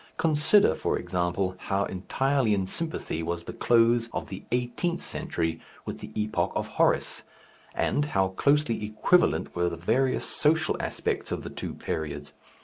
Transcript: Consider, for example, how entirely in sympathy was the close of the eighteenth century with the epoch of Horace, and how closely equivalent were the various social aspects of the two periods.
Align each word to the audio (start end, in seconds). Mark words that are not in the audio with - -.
Consider, 0.17 0.73
for 0.73 0.97
example, 0.97 1.53
how 1.59 1.83
entirely 1.83 2.55
in 2.55 2.65
sympathy 2.65 3.21
was 3.21 3.43
the 3.43 3.53
close 3.53 4.09
of 4.11 4.29
the 4.29 4.45
eighteenth 4.51 4.99
century 4.99 5.61
with 5.85 5.99
the 5.99 6.11
epoch 6.19 6.51
of 6.55 6.69
Horace, 6.69 7.21
and 7.75 8.05
how 8.05 8.29
closely 8.29 8.83
equivalent 8.83 9.55
were 9.55 9.69
the 9.69 9.77
various 9.77 10.25
social 10.25 10.75
aspects 10.81 11.31
of 11.31 11.43
the 11.43 11.51
two 11.51 11.75
periods. 11.75 12.33